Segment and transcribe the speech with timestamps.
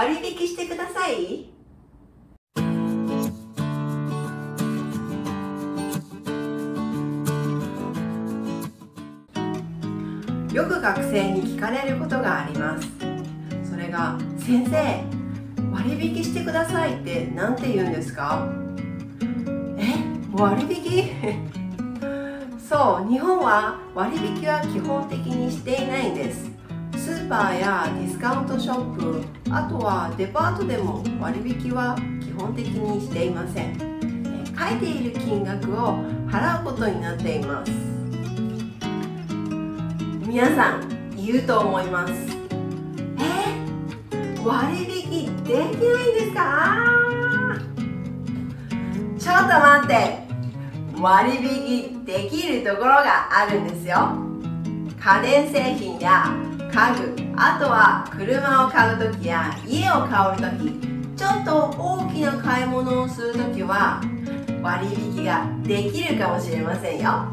[0.00, 1.44] 割引してください。
[10.54, 12.88] よく学生に聞かれることがあります。
[13.70, 15.04] それが先生
[15.70, 18.48] 割引してくださいって何て言うんですか？
[19.76, 19.96] え？
[20.32, 21.10] 割引？
[22.66, 26.49] そう日本は割引は基本的にしていないんです。
[27.10, 33.76] スーパーやディスカウントショップあとはデパートでも割引は基本的にしていません。
[34.56, 37.72] 書いている金額を払うことになっています。
[40.24, 42.12] 皆さん言うと思います。
[43.18, 43.56] え
[44.44, 45.74] 割引できないん
[46.14, 46.86] ですか？
[49.18, 50.30] ちょっと待って。
[51.00, 54.12] 割引できるところがあるんですよ。
[55.00, 56.26] 家電製品や
[56.72, 64.00] 家具あとは車を買う時や家を買う時ちょっと大きな買い物をする時は
[64.62, 67.26] 割引ができるかもしれませんよ。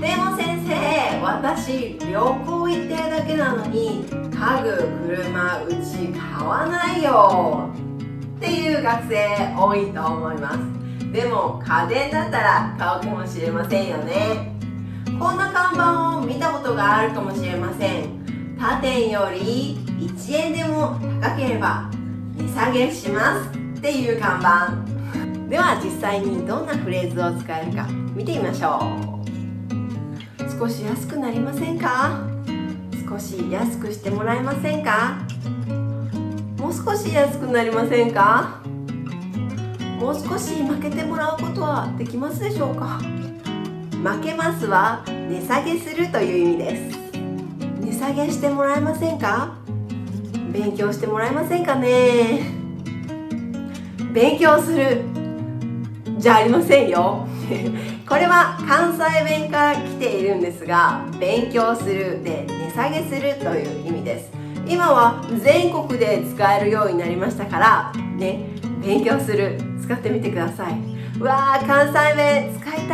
[0.00, 7.70] でも先生私旅行行ってるだけなのに家具車うち買わないよ。
[8.36, 10.58] っていう学生多いと思います。
[11.12, 14.53] でも家電だったら買うかもしれませんよね。
[15.18, 21.90] こんな看板を見たことがあるかもしれません他店より1円でも高ければ
[22.36, 23.50] 値下げします。
[23.50, 28.80] っていう看板では実際にどんなフレーズを使えるか見てみましょ
[30.40, 30.58] う。
[30.58, 32.26] 少し安くなりませんか？
[33.08, 35.18] 少し安くしてもらえませんか
[36.58, 38.62] もう少し安くなりませんか？
[40.00, 42.98] もう少し負けてもらうことはできますでしょうか？
[44.04, 46.98] 負けますは値下げするという意味です。
[47.80, 49.56] 値下げしてもらえませんか？
[50.52, 52.40] 勉強してもらえませんかね？
[54.12, 55.00] 勉強する。
[56.18, 57.26] じゃありませんよ。
[58.06, 64.30] これは関西弁から来ているんですが勉強するで値下げするという意味です。
[64.68, 68.50] 今は全国で使えるようになりましたからね
[68.84, 69.58] 勉強する。
[69.80, 70.74] 使ってみてください。
[71.20, 72.93] うわー関西弁使いた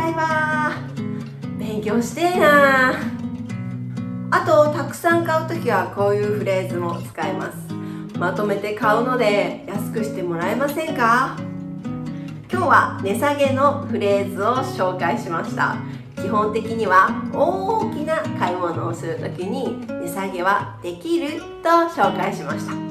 [1.91, 2.93] 強してえな。
[4.31, 7.57] あとたくさん買う時はこういうフレーズも使えます。
[8.17, 11.37] まとめて買うので安くしてもらえませんか？
[12.49, 15.75] 今日は値下げのフレーズを紹介しました。
[16.15, 22.90] 基本的には大きな買い物をする時に値下げはできると紹介しました。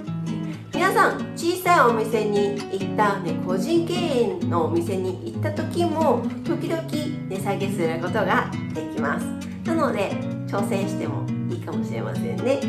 [0.80, 6.82] 皆さん小さいお店に行ったね個人経営のお店に行った時も時々
[7.28, 9.26] 値下げすることができます。
[9.66, 10.10] なので
[10.48, 12.60] 挑戦してもいいかもしれませんね。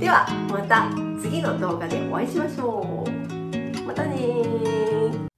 [0.00, 0.90] ではまた
[1.22, 3.86] 次の動画でお会いしましょう。
[3.86, 5.29] またね